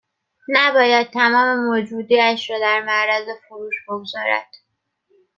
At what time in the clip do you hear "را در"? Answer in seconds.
2.49-2.81